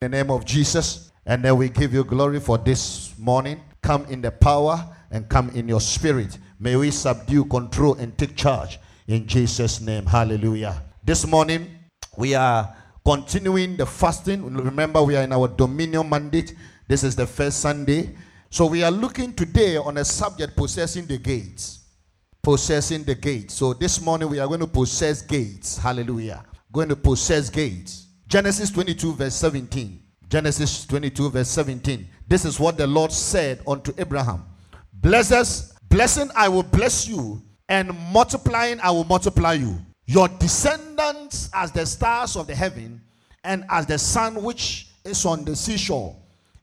[0.00, 1.12] The name of Jesus.
[1.26, 3.60] And then we give you glory for this morning.
[3.82, 6.38] Come in the power and come in your spirit.
[6.58, 8.78] May we subdue, control, and take charge
[9.08, 10.06] in Jesus' name.
[10.06, 10.82] Hallelujah.
[11.04, 11.66] This morning,
[12.16, 12.74] we are
[13.04, 14.42] continuing the fasting.
[14.54, 16.54] Remember, we are in our dominion mandate.
[16.88, 18.16] This is the first Sunday.
[18.48, 21.80] So, we are looking today on a subject possessing the gates.
[22.42, 23.52] Possessing the gates.
[23.52, 25.76] So, this morning, we are going to possess gates.
[25.76, 26.42] Hallelujah.
[26.72, 28.06] Going to possess gates.
[28.30, 30.02] Genesis 22, verse 17.
[30.28, 32.08] Genesis 22, verse 17.
[32.28, 34.44] This is what the Lord said unto Abraham
[35.02, 39.78] blessing I will bless you, and multiplying I will multiply you.
[40.06, 43.00] Your descendants as the stars of the heaven,
[43.44, 46.16] and as the sun which is on the seashore.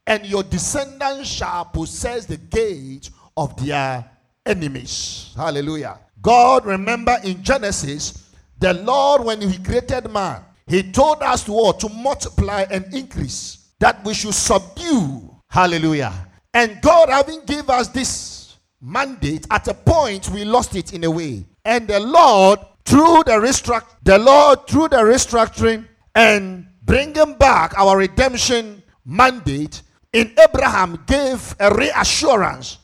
[0.05, 4.09] And your descendants shall possess the gate of their
[4.45, 5.33] enemies.
[5.35, 5.99] Hallelujah.
[6.21, 11.79] God, remember in Genesis, the Lord, when He created man, He told us to what?
[11.79, 15.33] To multiply and increase, that we should subdue.
[15.49, 16.13] Hallelujah.
[16.53, 21.11] And God, having give us this mandate, at a point we lost it in a
[21.11, 21.45] way.
[21.63, 27.97] And the Lord, through the restruct, the Lord through the restructuring and bringing back our
[27.97, 29.81] redemption mandate,
[30.13, 32.79] in Abraham gave a reassurance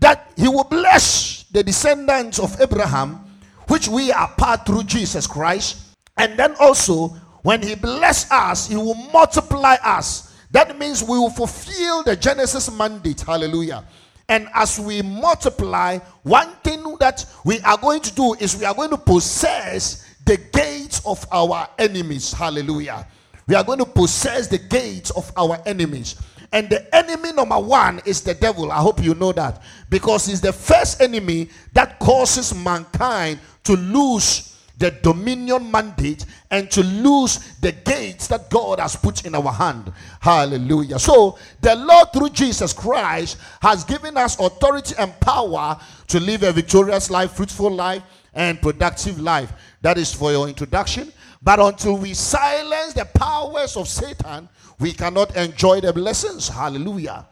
[0.00, 3.20] that he will bless the descendants of Abraham,
[3.68, 5.83] which we are part through Jesus Christ.
[6.16, 7.08] And then also,
[7.42, 10.34] when he bless us, he will multiply us.
[10.50, 13.20] That means we will fulfill the Genesis mandate.
[13.20, 13.84] Hallelujah.
[14.28, 18.74] And as we multiply, one thing that we are going to do is we are
[18.74, 22.32] going to possess the gates of our enemies.
[22.32, 23.06] Hallelujah.
[23.46, 26.16] We are going to possess the gates of our enemies.
[26.52, 28.70] And the enemy number one is the devil.
[28.72, 29.60] I hope you know that.
[29.90, 36.82] Because he's the first enemy that causes mankind to lose the dominion mandate and to
[36.82, 39.92] lose the gates that God has put in our hand.
[40.20, 40.98] Hallelujah.
[40.98, 46.52] So, the Lord, through Jesus Christ, has given us authority and power to live a
[46.52, 48.02] victorious life, fruitful life,
[48.34, 49.52] and productive life.
[49.80, 51.12] That is for your introduction.
[51.40, 54.48] But until we silence the powers of Satan,
[54.80, 56.48] we cannot enjoy the blessings.
[56.48, 57.26] Hallelujah.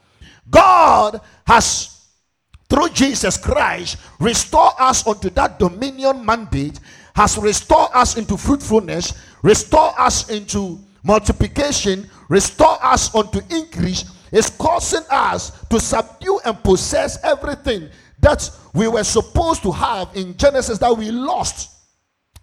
[0.49, 2.09] God has,
[2.69, 6.79] through Jesus Christ, restored us unto that dominion mandate,
[7.15, 15.03] has restored us into fruitfulness, restored us into multiplication, restore us unto increase, is causing
[15.11, 17.89] us to subdue and possess everything
[18.21, 21.71] that we were supposed to have in Genesis that we lost.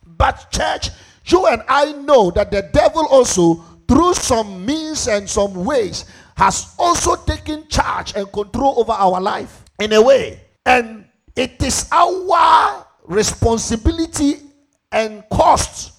[0.06, 0.90] But, church,
[1.26, 6.76] you and I know that the devil also, through some means and some ways, has
[6.78, 10.42] also taken charge and control over our life in a way.
[10.66, 14.49] And it is our responsibility
[14.92, 15.94] and cost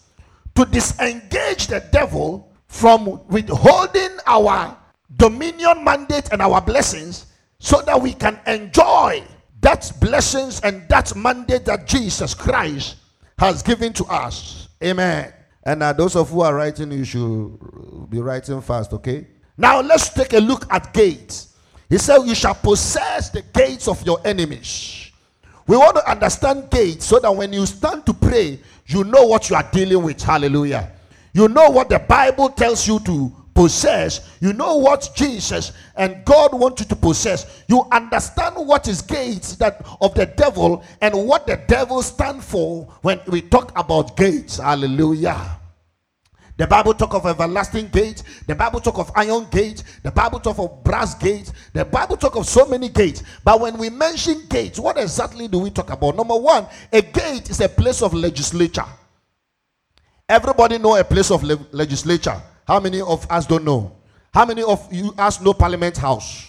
[0.54, 4.76] to disengage the devil from withholding our
[5.16, 7.26] dominion mandate and our blessings
[7.58, 9.22] so that we can enjoy
[9.60, 12.96] that blessings and that mandate that Jesus Christ
[13.38, 14.68] has given to us.
[14.82, 15.32] Amen.
[15.64, 19.26] And uh, those of who are writing, you should be writing fast, okay?
[19.58, 21.54] Now let's take a look at gates.
[21.90, 25.10] He said, You shall possess the gates of your enemies.
[25.66, 28.58] We want to understand gates so that when you stand to pray,
[28.90, 30.22] you know what you are dealing with.
[30.22, 30.90] Hallelujah.
[31.32, 34.36] You know what the Bible tells you to possess.
[34.40, 37.62] You know what Jesus and God want you to possess.
[37.68, 42.84] You understand what is gates that of the devil and what the devil stand for
[43.02, 44.56] when we talk about gates.
[44.58, 45.59] Hallelujah.
[46.60, 48.22] The Bible talk of everlasting gate.
[48.46, 49.82] The Bible talk of iron gate.
[50.02, 51.50] The Bible talk of brass gate.
[51.72, 53.22] The Bible talk of so many gates.
[53.42, 56.16] But when we mention gates, what exactly do we talk about?
[56.16, 58.84] Number one, a gate is a place of legislature.
[60.28, 62.36] Everybody know a place of le- legislature.
[62.66, 63.96] How many of us don't know?
[64.30, 66.46] How many of you us know Parliament House?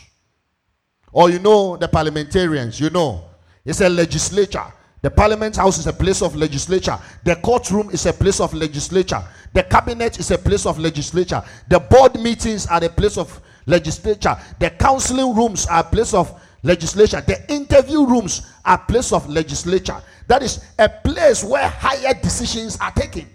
[1.13, 2.81] Or you know the parliamentarians?
[2.81, 3.23] You know,
[3.63, 4.73] it's a legislature.
[5.01, 6.97] The Parliament House is a place of legislature.
[7.23, 9.23] The courtroom is a place of legislature.
[9.53, 11.43] The cabinet is a place of legislature.
[11.69, 14.37] The board meetings are a place of legislature.
[14.59, 17.21] The counseling rooms are a place of legislature.
[17.21, 19.99] The interview rooms are a place of legislature.
[20.27, 23.27] That is a place where higher decisions are taken.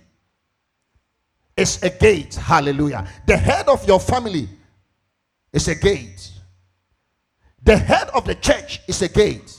[1.56, 2.34] It's a gate.
[2.34, 3.08] Hallelujah.
[3.26, 4.48] The head of your family
[5.52, 6.30] is a gate.
[7.64, 9.55] The head of the church is a gate.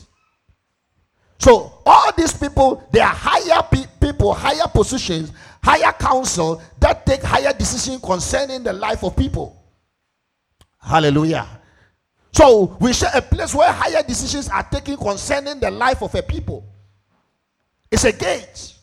[1.40, 5.32] So all these people, they are higher pe- people, higher positions,
[5.64, 9.56] higher counsel that take higher decision concerning the life of people.
[10.80, 11.48] Hallelujah.
[12.32, 16.22] So we share a place where higher decisions are taken concerning the life of a
[16.22, 16.66] people.
[17.92, 18.74] It's a gate.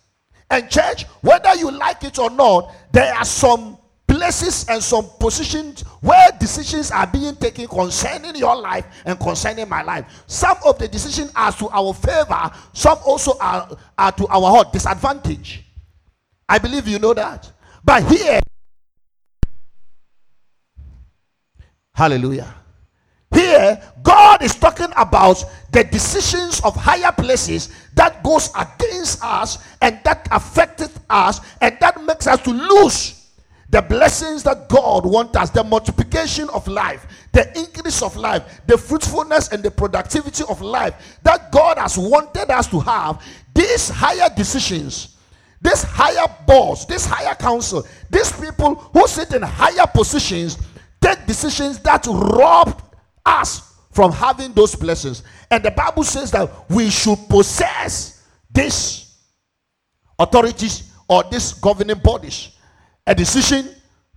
[0.50, 3.78] And church, whether you like it or not, there are some
[4.14, 9.82] places and some positions where decisions are being taken concerning your life and concerning my
[9.82, 10.22] life.
[10.28, 15.64] Some of the decisions are to our favor, some also are, are to our disadvantage.
[16.48, 17.50] I believe you know that.
[17.82, 18.40] But here,
[21.92, 22.54] hallelujah.
[23.34, 29.98] Here, God is talking about the decisions of higher places that goes against us and
[30.04, 33.23] that affected us and that makes us to lose
[33.74, 38.78] the blessings that God wants us, the multiplication of life, the increase of life, the
[38.78, 43.20] fruitfulness and the productivity of life that God has wanted us to have.
[43.52, 45.16] These higher decisions,
[45.60, 50.56] this higher boss, this higher council, these people who sit in higher positions
[51.00, 52.80] take decisions that rob
[53.26, 55.24] us from having those blessings.
[55.50, 58.22] And the Bible says that we should possess
[58.52, 59.16] these
[60.16, 62.53] authorities or these governing bodies.
[63.06, 63.68] A decision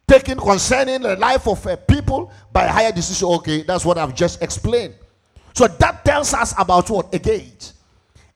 [0.08, 3.28] taken concerning the life of a people by a higher decision.
[3.28, 4.96] Okay, that's what I've just explained.
[5.54, 7.14] So that tells us about what?
[7.14, 7.74] A gate.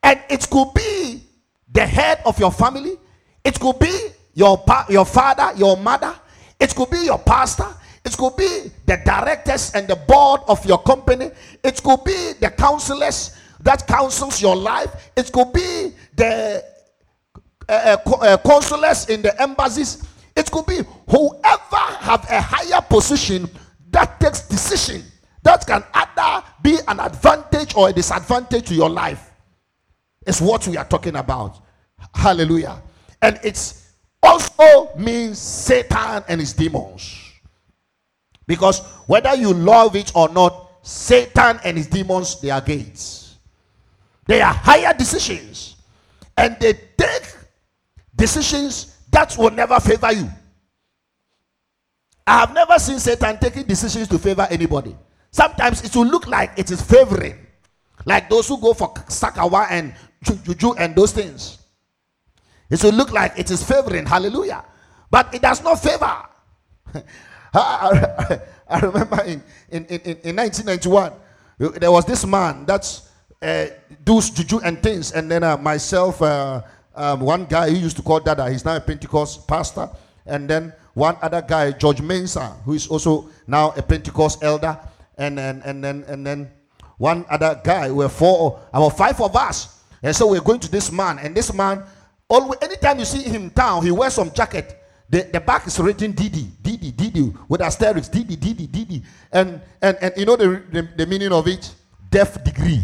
[0.03, 1.23] And it could be
[1.71, 2.97] the head of your family,
[3.43, 6.13] it could be your, pa- your father, your mother,
[6.59, 7.67] it could be your pastor,
[8.03, 11.29] it could be the directors and the board of your company.
[11.63, 15.11] It could be the counselors that counsels your life.
[15.15, 16.63] It could be the
[17.69, 20.03] uh, uh, uh, in the embassies.
[20.35, 20.79] It could be
[21.09, 23.49] whoever have a higher position
[23.89, 25.03] that takes decision
[25.43, 29.31] that can either be an advantage or a disadvantage to your life.
[30.25, 31.59] Is what we are talking about.
[32.13, 32.81] Hallelujah.
[33.21, 37.17] And it's also means Satan and his demons.
[38.45, 43.37] Because whether you love it or not, Satan and his demons, they are gates.
[44.27, 45.77] They are higher decisions.
[46.37, 47.35] And they take
[48.15, 50.29] decisions that will never favor you.
[52.25, 54.95] I have never seen Satan taking decisions to favor anybody.
[55.31, 57.37] Sometimes it will look like it is favoring.
[58.05, 59.93] Like those who go for Sakawa and
[60.23, 61.59] Juju and those things.
[62.69, 64.05] It will look like it is favoring.
[64.05, 64.63] Hallelujah.
[65.09, 66.15] But it does not favor.
[67.53, 71.11] I, remember in, in, in, in 1991,
[71.79, 73.09] there was this man that's
[73.41, 73.65] uh,
[74.03, 76.61] does juju and things, and then uh, myself, uh,
[76.95, 79.89] um, one guy who used to call Dada, he's now a Pentecost pastor,
[80.25, 84.77] and then one other guy, George Mensa, who is also now a Pentecost elder,
[85.17, 86.51] and then and then and then
[86.97, 87.91] one other guy.
[87.91, 91.53] We're four, about five of us, and so we're going to this man, and this
[91.53, 91.83] man,
[92.29, 95.77] always, anytime you see him in town, he wears some jacket the, the back is
[95.77, 99.03] written DD, DD, DD, with asterisks, DD, DD, DD.
[99.33, 101.69] And, and, and you know the, the, the meaning of it?
[102.09, 102.79] Deaf degree.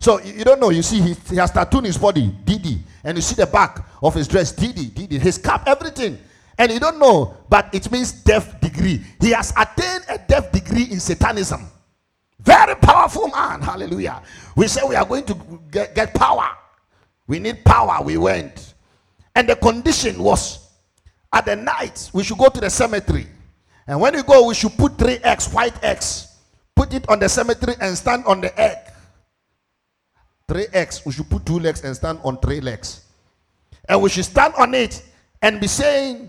[0.00, 0.70] So you, don't know.
[0.70, 2.80] You see, he, he has tattooed his body, Didi.
[3.04, 6.18] And you see the back of his dress, Didi, Didi, his cap, everything.
[6.58, 9.02] And you don't know, but it means deaf degree.
[9.20, 11.66] He has attained a deaf degree in Satanism.
[12.40, 13.60] Very powerful man.
[13.60, 14.22] Hallelujah.
[14.56, 16.48] We say we are going to get, get power.
[17.26, 18.02] We need power.
[18.02, 18.74] We went.
[19.34, 20.70] And the condition was
[21.32, 23.26] at the night we should go to the cemetery.
[23.86, 26.38] And when we go, we should put three eggs, white eggs,
[26.74, 28.78] put it on the cemetery and stand on the egg.
[30.50, 33.04] Three eggs, we should put two legs and stand on three legs.
[33.88, 35.00] And we should stand on it
[35.40, 36.28] and be saying,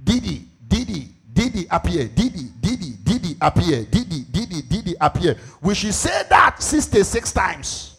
[0.00, 5.36] Didi, Didi, Didi appear, Didi, Didi, Didi appear, Didi, Didi, Didi appear.
[5.60, 7.98] We should say that 66 times.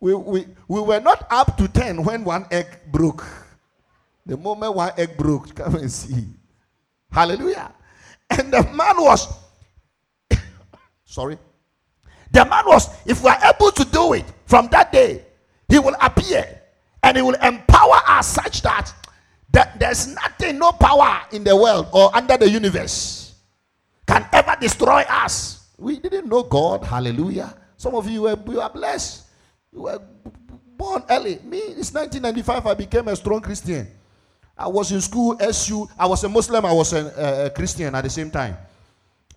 [0.00, 3.26] we, we, we were not up to 10 when one egg broke.
[4.24, 6.24] The moment one egg broke, come and see.
[7.10, 7.70] Hallelujah.
[8.30, 9.28] And the man was,
[11.04, 11.36] sorry,
[12.30, 15.24] the man was, if we are able to do it from that day,
[15.68, 16.60] he will appear
[17.02, 18.92] and he will empower us such that,
[19.52, 23.34] that there's nothing, no power in the world or under the universe
[24.06, 25.68] can ever destroy us.
[25.78, 26.84] We didn't know God.
[26.84, 27.54] Hallelujah.
[27.76, 29.26] Some of you were, you are blessed.
[29.72, 30.00] You were
[30.76, 31.38] born early.
[31.44, 32.66] Me, it's 1995.
[32.66, 33.86] I became a strong Christian.
[34.56, 35.88] I was in school, SU.
[35.98, 36.64] I was a Muslim.
[36.64, 38.56] I was a, a Christian at the same time.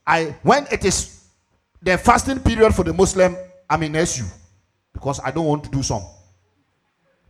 [0.08, 1.19] I when it is
[1.82, 3.36] the fasting period for the Muslim,
[3.70, 4.26] I'm in SU
[4.94, 6.04] because I don't want to do some.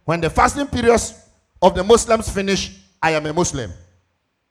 [0.06, 1.13] When the fasting periods
[1.62, 3.72] of the Muslims finish, I am a Muslim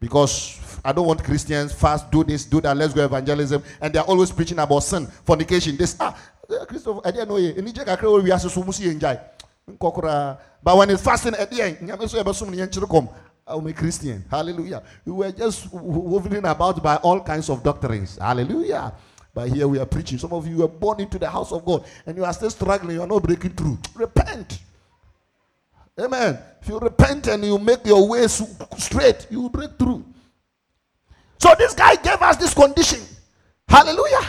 [0.00, 3.62] because I don't want Christians fast, do this, do that, let's go evangelism.
[3.80, 5.96] And they're always preaching about sin, fornication, this.
[5.98, 6.16] Ah,
[6.68, 7.52] Christopher, I didn't know you.
[7.54, 9.18] We are so enjoy.
[9.78, 11.90] But when it's fasting at the end,
[13.50, 14.24] I'm a Christian.
[14.30, 14.82] Hallelujah.
[15.04, 18.16] We were just woven about by all kinds of doctrines.
[18.18, 18.92] Hallelujah.
[19.38, 20.18] But here we are preaching.
[20.18, 22.96] Some of you were born into the house of God and you are still struggling.
[22.96, 23.78] You are not breaking through.
[23.94, 24.58] Repent.
[25.96, 26.40] Amen.
[26.60, 30.04] If you repent and you make your way straight, you will break through.
[31.38, 32.98] So this guy gave us this condition.
[33.68, 34.28] Hallelujah.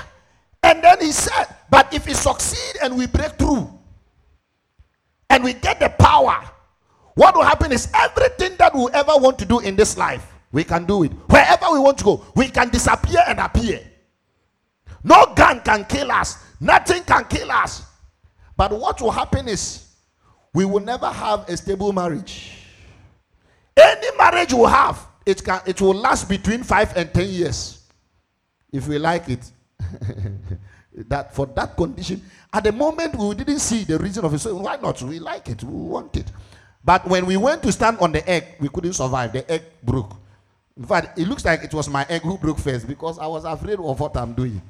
[0.61, 3.67] And then he said, But if we succeed and we break through
[5.31, 6.39] and we get the power,
[7.15, 10.63] what will happen is everything that we ever want to do in this life, we
[10.63, 11.11] can do it.
[11.31, 13.88] Wherever we want to go, we can disappear and appear.
[15.03, 17.83] No gun can kill us, nothing can kill us.
[18.57, 19.87] But what will happen is
[20.53, 22.51] we will never have a stable marriage.
[23.77, 27.87] Any marriage we have, it can it will last between five and ten years.
[28.71, 29.49] If we like it.
[31.07, 34.39] that for that condition, at the moment we didn't see the reason of it.
[34.39, 35.01] So why not?
[35.01, 36.29] We like it, we want it.
[36.83, 39.33] But when we went to stand on the egg, we couldn't survive.
[39.33, 40.15] The egg broke.
[40.77, 43.43] In fact, it looks like it was my egg who broke first because I was
[43.43, 44.61] afraid of what I'm doing.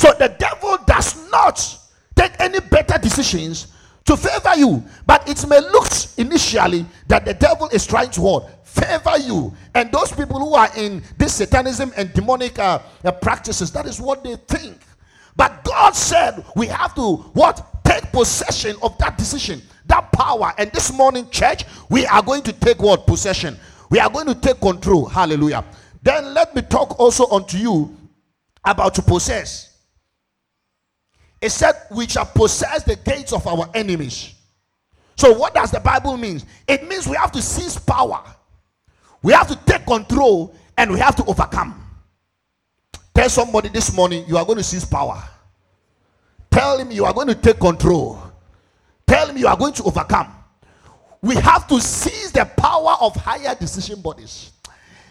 [0.00, 1.78] So the devil does not
[2.16, 3.66] take any better decisions
[4.06, 4.82] to favor you.
[5.06, 8.66] But it may look initially that the devil is trying to what?
[8.66, 9.54] Favor you.
[9.74, 14.00] And those people who are in this satanism and demonic uh, uh, practices, that is
[14.00, 14.78] what they think.
[15.36, 17.84] But God said we have to what?
[17.84, 20.54] Take possession of that decision, that power.
[20.56, 23.06] And this morning, church, we are going to take what?
[23.06, 23.54] Possession.
[23.90, 25.10] We are going to take control.
[25.10, 25.62] Hallelujah.
[26.02, 27.94] Then let me talk also unto you
[28.64, 29.69] about to possess.
[31.40, 34.34] It said, We shall possess the gates of our enemies.
[35.16, 36.40] So, what does the Bible mean?
[36.66, 38.22] It means we have to seize power,
[39.22, 41.76] we have to take control, and we have to overcome.
[43.14, 45.22] Tell somebody this morning you are going to seize power.
[46.50, 48.20] Tell him you are going to take control.
[49.06, 50.32] Tell him you are going to overcome.
[51.20, 54.52] We have to seize the power of higher decision bodies.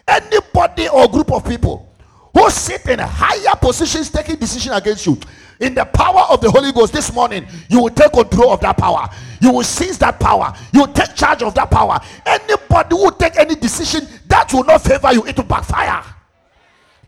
[0.08, 1.94] Anybody or group of people
[2.34, 5.18] who sit in higher positions taking decision against you
[5.60, 8.78] in the power of the Holy Ghost this morning, you will take control of that
[8.78, 9.08] power.
[9.40, 10.54] You will seize that power.
[10.72, 12.00] You will take charge of that power.
[12.24, 16.02] Anybody who take any decision that will not favor you, it will backfire.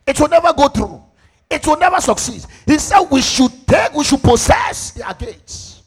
[0.07, 1.03] It will never go through.
[1.51, 2.45] It will never succeed.
[2.67, 5.83] He said we should take, we should possess their gates.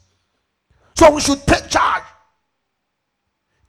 [0.96, 2.04] So we should take charge.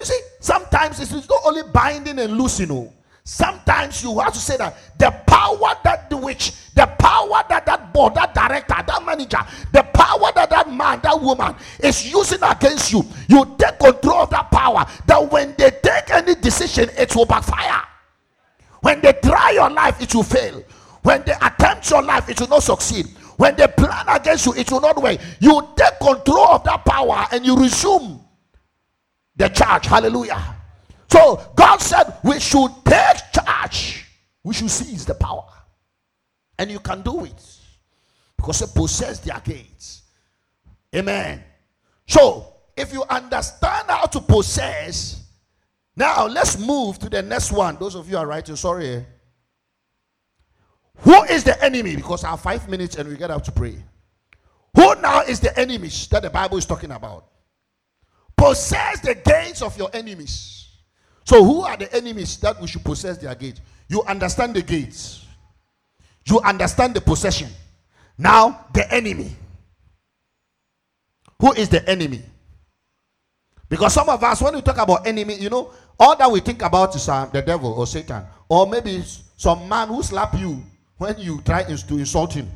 [0.01, 2.69] You see, sometimes it's not only binding and loosing.
[2.69, 2.93] You know.
[3.29, 7.93] Sometimes you have to say that the power that the which, the power that that
[7.93, 9.41] board, that director, that manager,
[9.73, 14.31] the power that that man, that woman is using against you, you take control of
[14.31, 14.87] that power.
[15.07, 17.83] That when they take any decision, it will backfire.
[18.83, 20.63] When they try your life, it will fail.
[21.03, 23.07] When they attempt your life, it will not succeed.
[23.39, 25.19] When they plan against you, it will not work.
[25.41, 28.21] You take control of that power and you resume
[29.35, 29.87] the charge.
[29.87, 30.56] Hallelujah.
[31.11, 34.07] So God said we should take charge.
[34.43, 35.47] We should seize the power.
[36.59, 37.59] And you can do it.
[38.37, 40.03] Because they possess their gates.
[40.95, 41.43] Amen.
[42.07, 45.23] So if you understand how to possess,
[45.97, 47.77] now let's move to the next one.
[47.77, 49.05] Those of you are writing, sorry.
[50.99, 51.97] Who is the enemy?
[51.97, 53.83] Because have five minutes and we get out to pray.
[54.75, 57.27] Who now is the enemies that the Bible is talking about?
[58.37, 60.66] Possess the gates of your enemies.
[61.27, 63.61] So, who are the enemies that we should possess their gates?
[63.89, 65.27] You understand the gates,
[66.25, 67.49] you understand the possession.
[68.17, 69.37] Now, the enemy.
[71.39, 72.23] Who is the enemy?
[73.69, 76.63] Because some of us, when we talk about enemy, you know, all that we think
[76.63, 79.03] about is uh, the devil or Satan, or maybe
[79.37, 80.63] some man who slap you
[80.97, 82.49] when you try to insult him,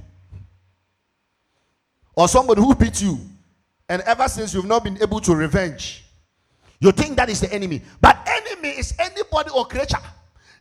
[2.14, 3.18] or somebody who beat you,
[3.88, 5.99] and ever since you've not been able to revenge.
[6.80, 7.82] You think that is the enemy.
[8.00, 9.98] But enemy is anybody or creature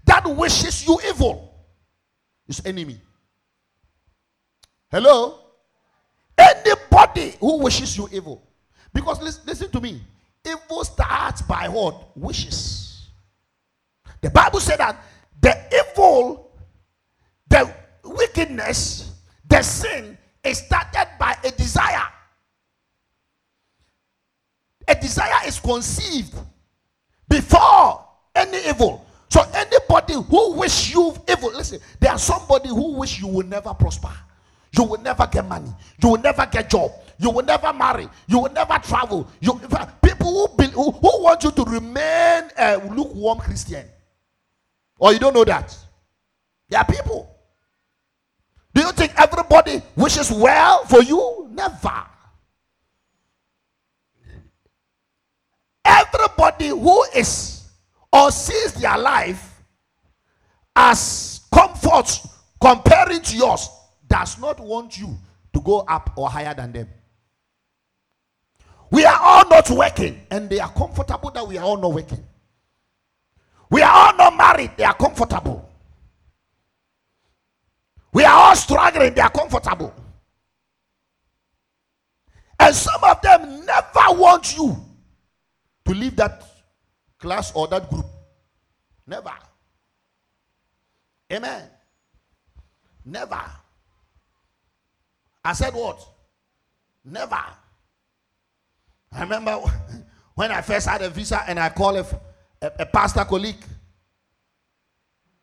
[0.06, 1.54] that wishes you evil.
[2.48, 3.00] Is enemy.
[4.92, 5.40] Hello?
[6.38, 8.44] Anybody who wishes you evil.
[8.94, 10.02] Because listen, listen to me.
[10.46, 12.18] Evil starts by what?
[12.18, 13.10] Wishes.
[14.22, 15.02] The Bible said that
[15.40, 16.52] the evil,
[17.48, 17.74] the
[18.04, 19.12] wickedness,
[19.48, 22.08] the sin is started by a desire.
[25.10, 26.36] Desire is conceived
[27.28, 29.04] before any evil.
[29.28, 33.74] So anybody who wish you evil, listen, there are somebody who wish you will never
[33.74, 34.12] prosper.
[34.78, 35.72] You will never get money.
[36.04, 36.92] You will never get job.
[37.18, 38.08] You will never marry.
[38.28, 39.28] You will never travel.
[39.42, 39.60] You
[40.00, 43.88] people who, be, who, who want you to remain a lukewarm Christian.
[45.00, 45.76] Or you don't know that.
[46.70, 47.36] There are people.
[48.76, 51.50] Do you think everybody wishes well for you?
[51.52, 52.06] Never.
[56.20, 57.70] Everybody who is
[58.12, 59.62] or sees their life
[60.76, 62.22] as comfort
[62.60, 63.70] comparing to yours
[64.08, 65.18] does not want you
[65.54, 66.90] to go up or higher than them.
[68.92, 71.94] We are all all not working and they are comfortable that we are all not
[71.94, 72.24] working.
[73.70, 75.70] We are all not married, they are comfortable.
[78.12, 79.94] We are all struggling, they are comfortable.
[82.60, 84.76] And some of them never want you
[85.86, 86.44] to leave that
[87.20, 88.06] class or that group.
[89.06, 89.34] Never.
[91.32, 91.64] Amen.
[93.06, 93.42] Never.
[95.44, 96.06] I said what?
[97.04, 97.40] Never.
[99.12, 99.58] I remember
[100.36, 102.22] when I first had a visa and I called a,
[102.62, 103.64] a, a pastor colleague.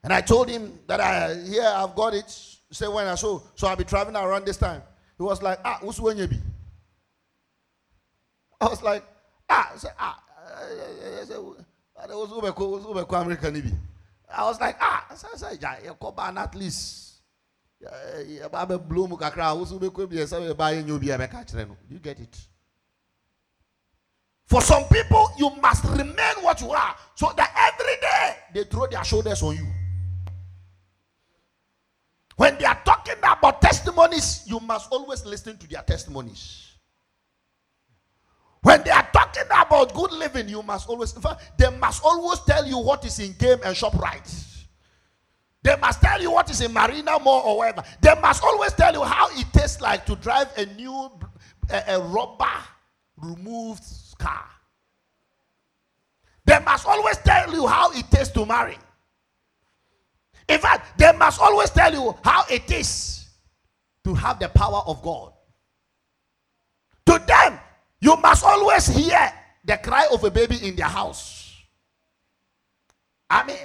[0.02, 2.30] And I told him that I here I've got it.
[2.70, 4.82] Say when I so so I'll be traveling around this time.
[5.16, 6.38] He was like, ah, who's when you be?
[8.60, 9.02] I was like,
[9.48, 10.22] ah, I said, ah,
[14.28, 15.06] I was like, ah,
[15.84, 17.14] you come at least.
[17.80, 17.88] You
[21.98, 22.38] get it?
[24.46, 28.86] For some people, you must remain what you are so that every day they throw
[28.86, 29.66] their shoulders on you.
[32.36, 36.66] When they are talking about testimonies, you must always listen to their testimonies.
[38.62, 42.40] When they are talking about good living, you must always, in fact, they must always
[42.40, 44.44] tell you what is in game and Shoprite.
[45.62, 47.82] They must tell you what is in Marina Mall or whatever.
[48.00, 51.10] They must always tell you how it tastes like to drive a new,
[51.70, 52.46] a, a rubber
[53.16, 53.82] removed
[54.18, 54.44] car.
[56.44, 58.78] They must always tell you how it tastes to marry.
[60.48, 63.28] In fact, they must always tell you how it is
[64.04, 65.32] to have the power of God.
[67.06, 67.58] To them,
[68.00, 69.32] you must always hear
[69.66, 71.52] the cry of a baby in their house.
[73.28, 73.56] I mean,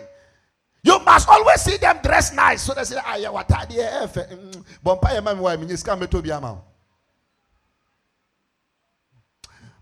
[0.83, 2.63] you must always see them dress nice.
[2.63, 3.77] So they say, ah, what are they?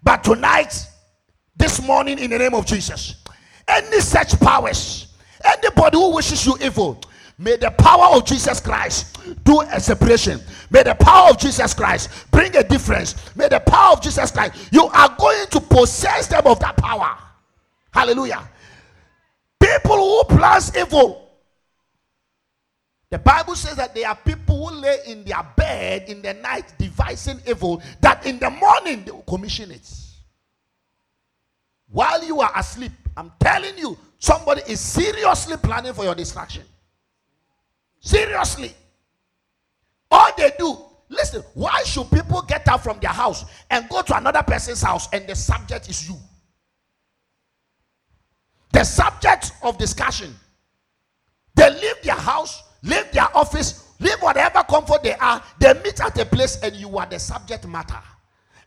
[0.03, 0.87] But tonight,
[1.55, 3.15] this morning, in the name of Jesus,
[3.65, 7.01] any such powers, anybody who wishes you evil,
[7.41, 10.41] May the power of Jesus Christ do a separation.
[10.69, 13.33] May the power of Jesus Christ bring a difference.
[13.33, 17.17] May the power of Jesus Christ, you are going to possess them of that power.
[17.93, 18.45] Hallelujah.
[19.57, 21.29] People who plans evil.
[23.09, 26.73] The Bible says that there are people who lay in their bed in the night
[26.77, 29.89] devising evil, that in the morning they will commission it.
[31.87, 36.63] While you are asleep, I'm telling you, somebody is seriously planning for your destruction.
[37.99, 38.73] Seriously.
[40.11, 40.77] All they do,
[41.09, 45.07] listen, why should people get out from their house and go to another person's house
[45.13, 46.15] and the subject is you?
[48.71, 50.35] The subject of discussion.
[51.55, 56.17] They leave their house, leave their office, leave whatever comfort they are, they meet at
[56.17, 57.99] a place and you are the subject matter.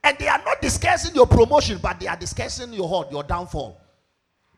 [0.04, 3.81] And they are not discussing your promotion, but they are discussing your hurt, your downfall.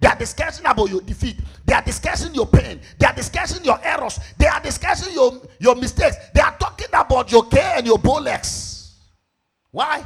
[0.05, 1.39] They are discussing about your defeat.
[1.65, 2.79] They are discussing your pain.
[2.99, 4.21] They are discussing your errors.
[4.37, 6.17] They are discussing your, your mistakes.
[6.35, 8.91] They are talking about your care and your bolex.
[9.71, 10.05] Why?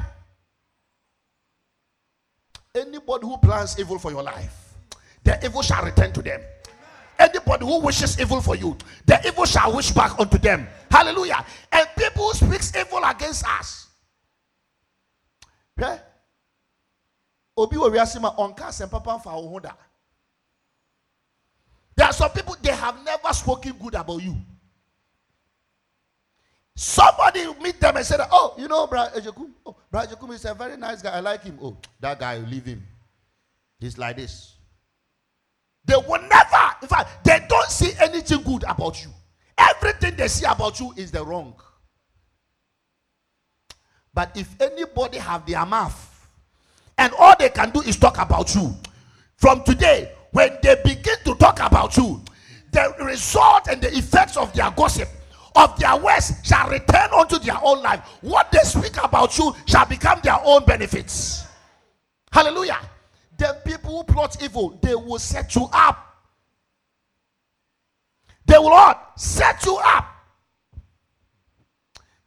[2.72, 4.72] Anybody who plans evil for your life,
[5.24, 6.42] the evil shall return to them.
[7.18, 10.68] Anybody who wishes evil for you, the evil shall wish back unto them.
[10.92, 11.44] Hallelujah.
[11.72, 13.88] And people who speaks evil against us.
[17.58, 19.60] Obi wo wiase ma onka papa fa wo
[21.98, 24.36] there are some people, they have never spoken good about you.
[26.76, 29.50] Somebody meet them and say, Oh, you know, Brother Ejekum.
[29.66, 31.10] Oh, Brother Ejekum is a very nice guy.
[31.10, 31.58] I like him.
[31.60, 32.86] Oh, that guy, leave him.
[33.80, 34.54] He's like this.
[35.86, 39.10] They will never, in fact, they don't see anything good about you.
[39.58, 41.54] Everything they see about you is the wrong.
[44.14, 46.28] But if anybody have their mouth
[46.96, 48.72] and all they can do is talk about you,
[49.36, 52.22] from today, when they begin to talk about you,
[52.72, 55.08] the result and the effects of their gossip,
[55.56, 58.00] of their words, shall return unto their own life.
[58.20, 61.46] What they speak about you shall become their own benefits.
[62.30, 62.78] Hallelujah.
[63.38, 66.04] The people who plot evil, they will set you up.
[68.46, 70.06] They will not set you up.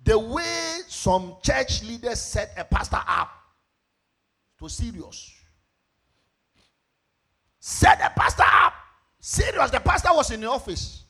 [0.04, 3.32] The way some church leaders set a pastor up
[4.60, 5.32] to serious.
[7.64, 8.74] Set the pastor up.
[9.20, 9.72] Serious.
[9.72, 11.04] The pastor was in the office.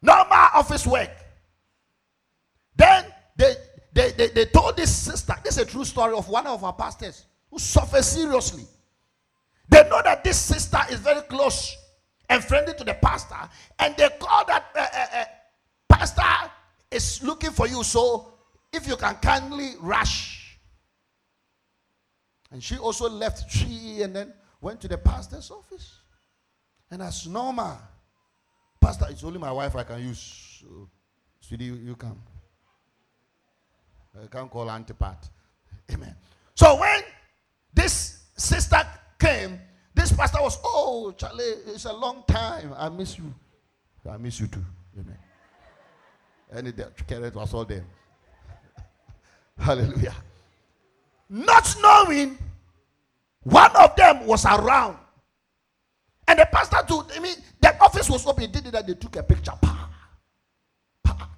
[0.00, 1.10] Normal office work.
[2.76, 3.06] Then
[3.36, 3.54] they,
[3.92, 6.74] they, they, they told this sister, this is a true story of one of our
[6.74, 8.64] pastors who suffered seriously.
[9.68, 11.74] They know that this sister is very close
[12.28, 15.24] and friendly to the pastor, and they call that uh, uh, uh,
[15.88, 16.50] pastor
[16.90, 17.82] is looking for you.
[17.82, 18.34] So
[18.72, 20.44] if you can kindly rush
[22.54, 24.32] And she also left tree and then
[24.64, 25.98] went to the pastor's office.
[26.90, 27.78] And as normal,
[28.80, 30.60] Pastor, it's only my wife I can use.
[30.60, 30.88] So,
[31.40, 32.18] sweetie, you, you come.
[34.22, 35.28] I can't call Antipat.
[35.92, 36.14] Amen.
[36.54, 37.02] So when
[37.74, 38.80] this sister
[39.18, 39.60] came,
[39.94, 42.72] this pastor was, oh, Charlie, it's a long time.
[42.76, 43.34] I miss you.
[44.10, 44.64] I miss you too.
[44.98, 45.18] Amen.
[46.52, 47.84] And the carrot was all there.
[49.58, 50.14] Hallelujah.
[51.28, 52.38] Not knowing
[53.44, 54.98] one of them was around.
[56.26, 58.50] And the pastor told I mean, the office was open.
[58.50, 59.52] Did that they took a picture.
[59.60, 59.90] Pa,
[61.04, 61.28] pa,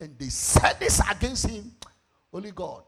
[0.00, 1.72] and they said this against him.
[2.32, 2.84] Only God.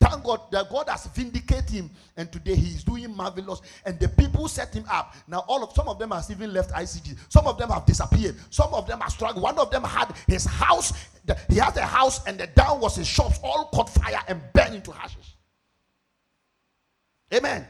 [0.00, 3.62] Thank God that God has vindicated him, and today he is doing marvelous.
[3.86, 5.14] And the people set him up.
[5.28, 7.16] Now, all of some of them has even left ICG.
[7.28, 8.36] Some of them have disappeared.
[8.50, 9.42] Some of them are struggling.
[9.42, 10.92] One of them had his house.
[11.24, 14.42] The, he has a house, and the down was his shops, all caught fire and
[14.52, 15.36] burned into ashes.
[17.32, 17.66] Amen.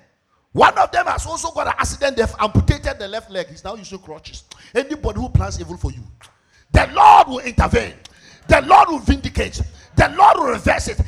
[0.53, 2.16] One of them has also got an accident.
[2.16, 3.48] They've amputated the left leg.
[3.48, 4.44] He's now using crutches.
[4.75, 6.03] Anybody who plans evil for you,
[6.72, 7.94] the Lord will intervene.
[8.48, 9.62] The Lord will vindicate.
[9.96, 11.01] The Lord will reverse it.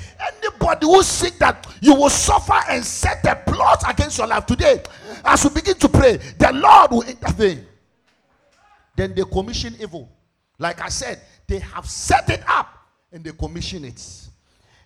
[0.43, 4.83] Anybody who seek that you will suffer and set a plot against your life today,
[5.25, 7.67] as we begin to pray, the Lord will intervene.
[8.97, 10.11] Then they commission evil.
[10.59, 12.69] Like I said, they have set it up
[13.13, 14.01] and they commission it.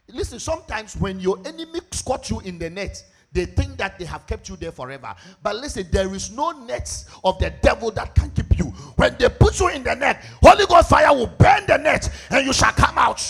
[0.08, 4.26] Listen, sometimes when your enemy caught you in the net, they think that they have
[4.26, 5.14] kept you there forever.
[5.42, 8.66] But listen, there is no net of the devil that can keep you.
[8.96, 12.46] When they put you in the net, Holy Ghost fire will burn the net and
[12.46, 13.22] you shall come out.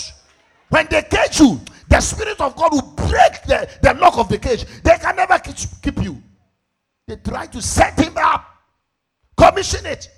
[0.69, 4.39] When they cage you, the Spirit of God will break the, the lock of the
[4.39, 4.65] cage.
[4.83, 6.23] They can never keep you.
[7.07, 8.45] They try to set him up,
[9.37, 10.11] commission it,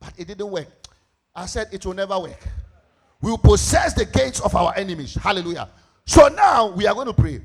[0.00, 0.66] but it didn't work.
[1.34, 2.48] I said it will never work.
[3.22, 5.14] We will possess the gates of our enemies.
[5.14, 5.68] Hallelujah.
[6.04, 7.40] So now we are going to pray.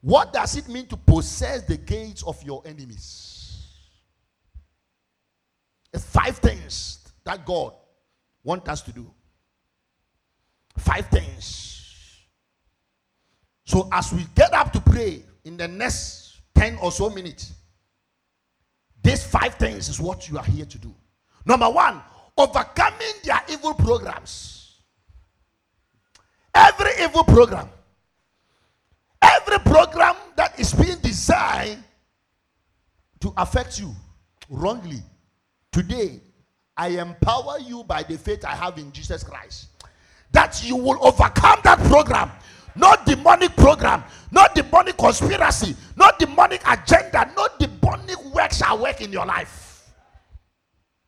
[0.00, 3.66] What does it mean to possess the gates of your enemies?
[5.92, 7.74] It's five things that God
[8.42, 9.10] wants us to do.
[10.78, 12.26] Five things.
[13.64, 17.52] So as we get up to pray in the next 10 or so minutes,
[19.02, 20.94] these five things is what you are here to do.
[21.44, 22.00] Number one,
[22.36, 24.80] overcoming their evil programs.
[26.54, 27.68] Every evil program
[29.50, 31.82] Every program that is being designed
[33.20, 33.92] to affect you
[34.48, 35.02] wrongly,
[35.72, 36.20] today,
[36.76, 39.68] I empower you by the faith I have in Jesus Christ
[40.32, 42.30] that you will overcome that program.
[42.76, 49.10] Not demonic program, not demonic conspiracy, not demonic agenda, not demonic work shall work in
[49.10, 49.90] your life.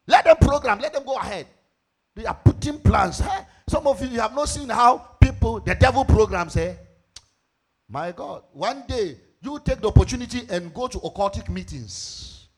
[0.09, 1.47] Let them program, let them go ahead.
[2.17, 3.21] They are putting plans.
[3.21, 6.75] Hey, some of you, you have not seen how people, the devil programs, eh?
[7.93, 8.45] My God.
[8.55, 12.49] One day, you take the opportunity and go to occultic meetings.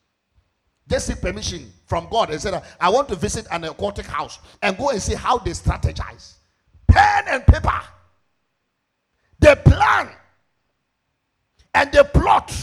[0.87, 4.77] Just seek permission from God and say, I want to visit an occultic house and
[4.77, 6.35] go and see how they strategize.
[6.87, 7.81] Pen and paper.
[9.39, 10.09] They plan
[11.73, 12.53] and they plot.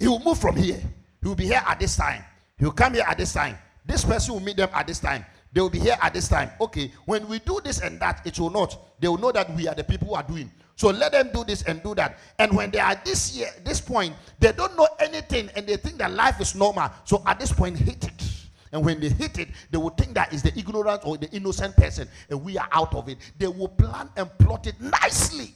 [0.00, 0.82] He will move from here.
[1.22, 2.24] He will be here at this time.
[2.58, 3.56] He will come here at this time.
[3.84, 5.24] This person will meet them at this time.
[5.56, 6.50] They will be here at this time.
[6.60, 9.00] Okay, when we do this and that, it will not.
[9.00, 10.50] They will know that we are the people who are doing.
[10.74, 12.18] So let them do this and do that.
[12.38, 15.96] And when they are this year, this point, they don't know anything and they think
[15.96, 16.90] that life is normal.
[17.04, 18.22] So at this point, hit it.
[18.70, 21.74] And when they hit it, they will think that is the ignorant or the innocent
[21.74, 23.16] person, and we are out of it.
[23.38, 25.54] They will plan and plot it nicely.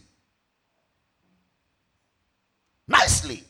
[2.88, 3.44] Nicely.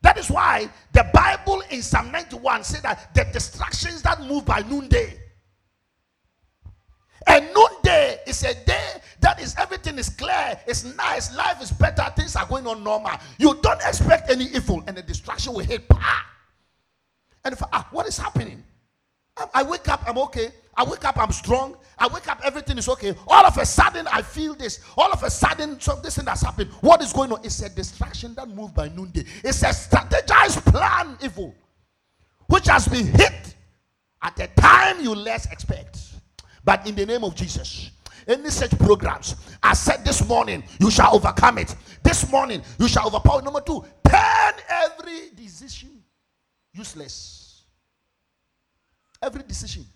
[0.00, 4.60] That is why the Bible in Psalm 91 said that the distractions that move by
[4.60, 5.24] noonday
[7.26, 12.04] a noonday is a day that is everything is clear, it's nice, life is better,
[12.14, 13.12] things are going on normal.
[13.38, 15.84] You don't expect any evil, and the distraction will hit.
[17.44, 18.62] And if ah, what is happening?
[19.54, 20.50] I, wake up, I'm okay.
[20.76, 21.76] I wake up, I'm strong.
[21.98, 23.14] I wake up, everything is okay.
[23.28, 24.80] All of a sudden, I feel this.
[24.96, 26.70] All of a sudden, so this thing has happened.
[26.80, 27.40] What is going on?
[27.44, 29.24] It's a distraction that moved by noonday.
[29.44, 31.54] It's a strategized plan, evil,
[32.46, 33.54] which has been hit
[34.22, 36.15] at a time you less expect.
[36.66, 37.92] But in the name of Jesus,
[38.26, 41.74] any such programs, I said this morning, you shall overcome it.
[42.02, 43.40] This morning, you shall overpower.
[43.40, 46.02] Number two, turn every decision
[46.76, 47.62] useless.
[49.22, 49.86] Every decision.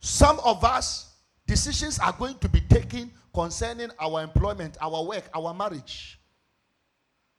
[0.00, 1.14] Some of us,
[1.46, 6.20] decisions are going to be taken concerning our employment, our work, our marriage.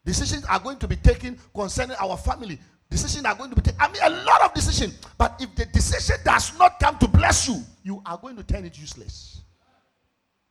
[0.03, 3.79] Decisions are going to be taken concerning our family, Decisions are going to be taken.
[3.81, 4.97] I mean, a lot of decisions.
[5.17, 8.65] But if the decision does not come to bless you, you are going to turn
[8.65, 9.41] it useless.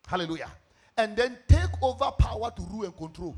[0.07, 0.51] Hallelujah.
[0.97, 3.37] and then take over power to rule and control.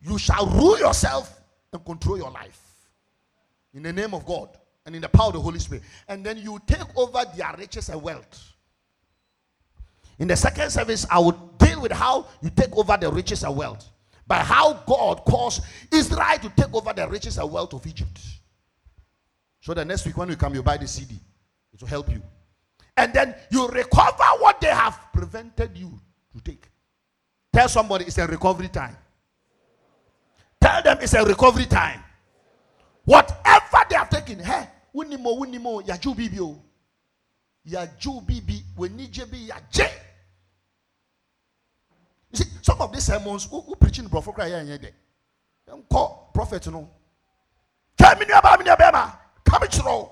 [0.00, 1.40] You shall rule yourself
[1.72, 2.60] and control your life
[3.72, 4.48] in the name of God
[4.84, 5.84] and in the power of the Holy Spirit.
[6.08, 8.52] And then you take over their riches and wealth.
[10.18, 13.56] In the second service, I will deal with how you take over the riches and
[13.56, 13.88] wealth.
[14.32, 18.18] By how God caused Israel to take over the riches and wealth of Egypt.
[19.60, 21.20] So the next week when you come, you buy the CD.
[21.70, 22.22] It will help you.
[22.96, 26.00] And then you recover what they have prevented you
[26.34, 26.66] to take.
[27.52, 28.96] Tell somebody it's a recovery time.
[30.58, 32.02] Tell them it's a recovery time.
[33.04, 34.66] Whatever they have taken, hey,
[34.96, 36.58] winimo, winimo, yaju bibio.
[37.68, 39.90] Yaju bibi, wenije bi yaje.
[42.32, 44.90] You see, some of these sermons, who, who preaching prophet cry here and there?
[45.66, 46.88] Them call prophet, you know.
[47.96, 49.12] Tell me about me, Abema.
[49.44, 50.08] Come it through.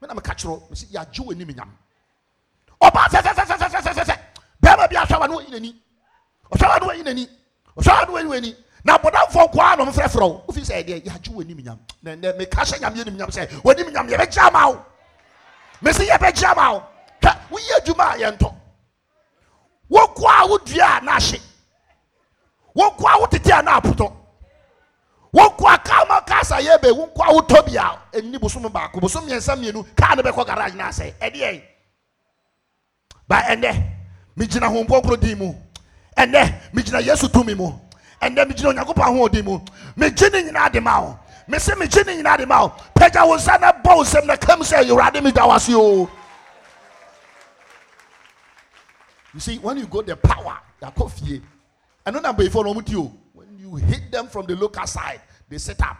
[0.00, 0.62] Me na me catch through.
[0.68, 1.68] Me see, ya Jew ni me nyam.
[2.80, 4.14] Oba se se se se se se se se.
[4.60, 5.74] Bema bi asawa no inani.
[6.50, 7.28] Osawa no inani.
[7.76, 8.56] Osawa say, inani.
[8.84, 12.80] na abɔdamfoɔ nkoa nom frɛfrɛ wo wofi sɛ ɛdeɛ yɛagye w'anim say, nɛnɛ meka hyɛ
[12.80, 14.84] nyame anim nyam sɛ w'anim nyam yɛbɛgya ma wo
[15.80, 16.82] mese yɛbɛgya ma wo
[17.22, 18.54] hwɛ woyɛ adwuma a yɛntɔ
[19.90, 21.40] wokoa a wodua a na ahye
[22.76, 24.12] wɔn ko a wotete anaa apotɔ
[25.34, 27.98] wɔn ko a kaa ma kaa sa yɛ bɛ wɔn ko a wotɔ bia.
[28.12, 29.00] Ɛni bosom baako.
[29.00, 31.62] Bosom mmiɛnsa mmienu kaa ne bɛ kɔ garage na asɛ ɛdeɛ yi
[33.28, 33.82] ba ɛnɛ
[34.36, 35.54] mi gyina ho mpɔnkoro dii mu.
[36.16, 37.72] Ɛnɛ mi gyina yesu tumi mu.
[38.20, 39.60] Ɛnɛ mi gyina onyankopɔn ahoɔden mu.
[39.96, 42.64] Mi gye ne nyinaa de ma o mi se mi gye ne nyinaa de ma
[42.64, 45.58] o pɛgya wo nsa na bɔ wo nsam na kam sɛ yowurade mi da wa
[45.58, 46.08] si o.
[49.34, 51.40] You see, when you go the power that kofie.
[52.06, 55.20] Ɛno na bɛyifoɔ no ɔmo ti o when you hit them from the local side
[55.48, 55.98] they sit up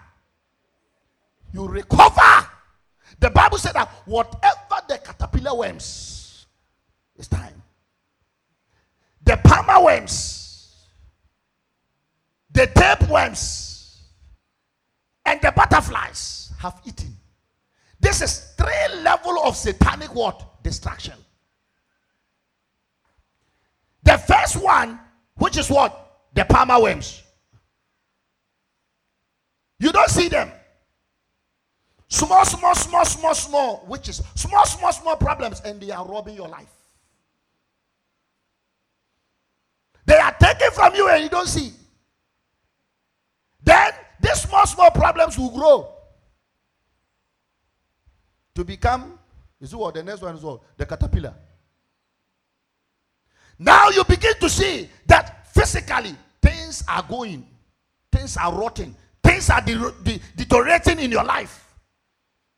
[1.52, 2.48] you recover
[3.20, 6.46] the bible said that whatever the caterpillar worms
[7.16, 7.62] it's time
[9.24, 10.42] the palmer worms
[12.52, 13.72] the tapeworms
[15.24, 17.16] and the butterflies have eaten.
[18.00, 20.62] This is three level of satanic what?
[20.62, 21.14] Destruction.
[24.02, 24.98] The first one,
[25.36, 25.98] which is what?
[26.34, 27.22] The palmer worms.
[29.78, 30.50] You don't see them.
[32.08, 36.36] Small, small, small, small, small, which is small, small, small problems, and they are robbing
[36.36, 36.70] your life.
[40.04, 41.72] They are taking from you and you don't see.
[43.62, 45.88] Then these small, small problems will grow
[48.54, 49.18] to become,
[49.60, 50.60] is what the next one is what?
[50.76, 51.34] The caterpillar.
[53.62, 57.46] Now you begin to see that physically things are going,
[58.10, 61.76] things are rotting, things are de- de- deteriorating in your life.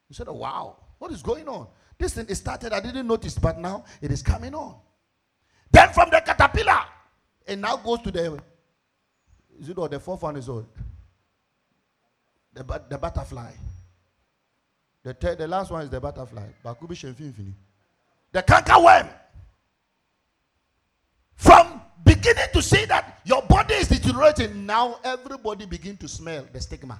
[0.08, 1.66] You said, wow, what is going on?
[1.98, 4.76] This thing started, I didn't notice, but now it is coming on.
[5.70, 6.80] Then from the caterpillar,
[7.46, 8.42] it now goes to the,
[9.60, 10.64] is it what the fourth one is what?
[12.54, 13.50] the, the butterfly.
[15.02, 16.46] The, the last one is the butterfly.
[16.64, 17.52] Bakubi Shemfinfini.
[18.32, 19.08] The canker worm.
[21.34, 26.60] From beginning to see that your body is deteriorating, now everybody begin to smell the
[26.60, 26.98] stigma.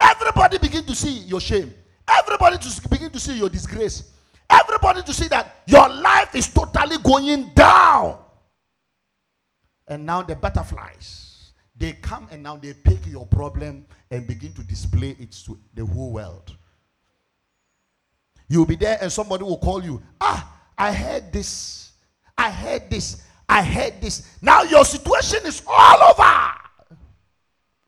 [0.00, 1.72] Everybody begin to see your shame.
[2.08, 4.12] Everybody to begin to see your disgrace.
[4.48, 8.18] Everybody to see that your life is totally going down.
[9.86, 11.30] And now the butterflies
[11.80, 15.84] they come and now they pick your problem and begin to display it to the
[15.84, 16.54] whole world.
[18.48, 20.02] You'll be there and somebody will call you.
[20.20, 21.92] Ah, I heard this.
[22.36, 23.22] I heard this.
[23.50, 24.22] I heard this.
[24.40, 26.52] Now your situation is all over.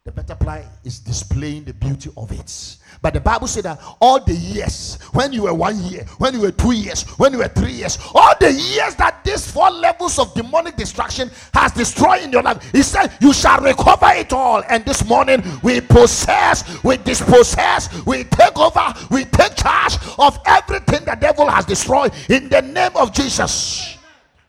[0.05, 2.77] The butterfly is displaying the beauty of it.
[3.01, 6.41] But the Bible said that all the years, when you were one year, when you
[6.41, 10.19] were two years, when you were three years, all the years that these four levels
[10.19, 14.65] of demonic destruction has destroyed in your life, he said, You shall recover it all.
[14.69, 21.05] And this morning, we possess, we dispossess, we take over, we take charge of everything
[21.05, 23.97] the devil has destroyed in the name of Jesus.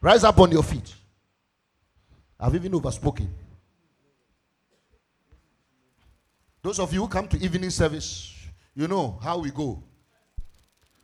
[0.02, 0.96] Rise up on your feet.
[2.40, 3.34] I've even overspoken.
[6.62, 8.34] Those of you who come to evening service,
[8.74, 9.84] you know how we go.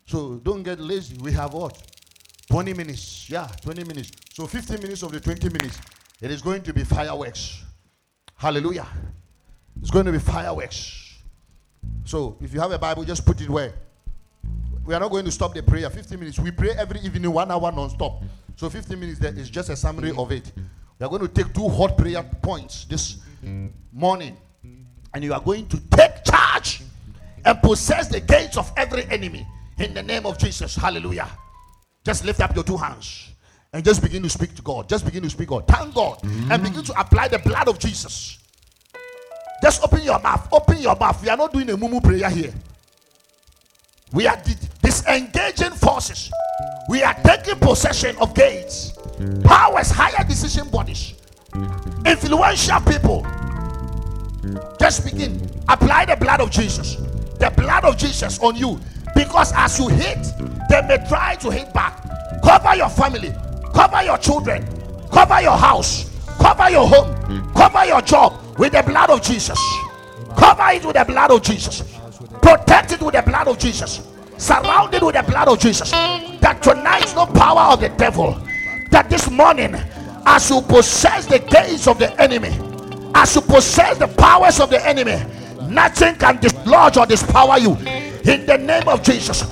[0.05, 1.17] So don't get lazy.
[1.17, 1.77] We have what?
[2.49, 3.29] 20 minutes.
[3.29, 4.11] Yeah, 20 minutes.
[4.33, 5.79] So 15 minutes of the 20 minutes,
[6.21, 7.63] it is going to be fireworks.
[8.35, 8.87] Hallelujah.
[9.81, 11.17] It's going to be fireworks.
[12.05, 13.73] So if you have a Bible, just put it where?
[14.85, 15.89] We are not going to stop the prayer.
[15.89, 16.39] 15 minutes.
[16.39, 18.23] We pray every evening, one hour non-stop.
[18.55, 20.51] So 15 minutes there is just a summary of it.
[20.99, 23.19] We are going to take two hot prayer points this
[23.93, 24.35] morning
[25.13, 26.81] and you are going to take charge
[27.45, 30.75] and possess the gates of every enemy in the name of Jesus.
[30.75, 31.29] Hallelujah.
[32.03, 33.29] Just lift up your two hands
[33.71, 34.89] and just begin to speak to God.
[34.89, 35.65] Just begin to speak God.
[35.69, 38.37] Thank God and begin to apply the blood of Jesus.
[39.63, 40.49] Just open your mouth.
[40.51, 41.21] Open your mouth.
[41.21, 42.53] We are not doing a mumu prayer here.
[44.11, 44.41] We are
[44.81, 46.31] disengaging forces.
[46.89, 48.93] We are taking possession of gates,
[49.43, 51.13] powers, higher decision bodies,
[52.05, 53.25] influential people.
[54.79, 55.47] Just begin.
[55.67, 56.95] Apply the blood of Jesus.
[57.39, 58.79] The blood of Jesus on you.
[59.15, 60.25] Because as you hit,
[60.69, 62.01] they may try to hit back.
[62.43, 63.33] Cover your family,
[63.73, 64.65] cover your children,
[65.11, 69.59] cover your house, cover your home, cover your job with the blood of Jesus.
[70.37, 71.83] Cover it with the blood of Jesus.
[72.41, 74.01] Protect it with the blood of Jesus.
[74.39, 75.91] surrounded with the blood of Jesus.
[75.91, 78.39] That tonight is no power of the devil.
[78.89, 79.75] That this morning,
[80.25, 82.57] as you possess the gates of the enemy,
[83.13, 85.17] as you possess the powers of the enemy,
[85.69, 87.75] nothing can dislodge or dispower you.
[88.25, 89.43] In the name of Jesus,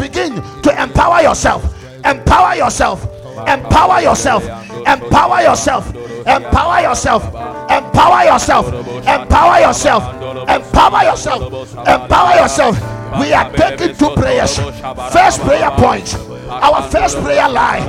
[0.00, 1.64] begin to empower yourself.
[2.04, 3.04] Empower yourself.
[3.48, 4.42] Empower yourself.
[4.46, 4.86] Empower yourself.
[4.86, 6.01] Empower yourself.
[6.26, 7.24] Empower yourself.
[7.24, 8.66] Empower yourself.
[9.06, 10.48] Empower yourself.
[10.48, 11.76] Empower yourself.
[11.86, 12.76] Empower yourself.
[13.18, 14.58] We are taking two prayers.
[15.12, 16.14] First prayer point.
[16.48, 17.82] Our first prayer line.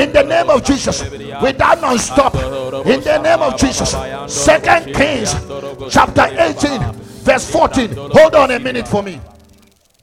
[0.00, 1.02] In the name of Jesus.
[1.42, 2.34] Without non-stop.
[2.86, 3.90] In the name of Jesus.
[4.32, 5.34] Second Kings
[5.92, 6.92] chapter 18
[7.24, 7.90] verse 14.
[7.94, 9.20] Hold on a minute for me.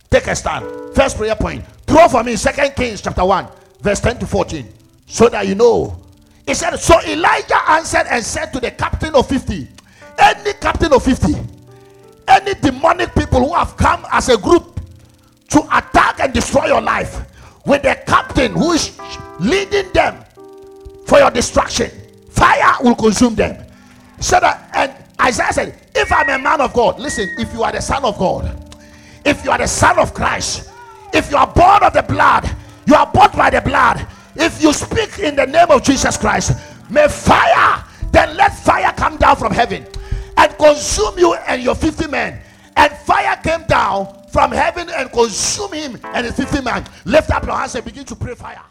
[0.09, 0.65] Take a stand.
[0.95, 1.65] First prayer point.
[1.87, 3.47] Throw for me Second Kings chapter 1
[3.81, 4.67] verse 10 to 14.
[5.07, 6.00] So that you know
[6.45, 9.67] he said, So Elijah answered and said to the captain of 50,
[10.19, 11.33] any captain of 50,
[12.27, 14.79] any demonic people who have come as a group
[15.49, 17.27] to attack and destroy your life,
[17.65, 18.97] with the captain who is
[19.39, 20.23] leading them
[21.05, 21.91] for your destruction,
[22.29, 23.65] fire will consume them.
[24.19, 27.71] So that, and Isaiah said, If I'm a man of God, listen, if you are
[27.71, 28.57] the son of God,
[29.25, 30.71] if you are the son of Christ,
[31.13, 32.49] if you are born of the blood,
[32.85, 36.53] you are bought by the blood if you speak in the name of Jesus Christ,
[36.89, 39.85] may fire, then let fire come down from heaven
[40.37, 42.39] and consume you and your 50 men.
[42.75, 46.85] And fire came down from heaven and consumed him and his 50 men.
[47.05, 48.61] Lift up your hands and begin to pray fire.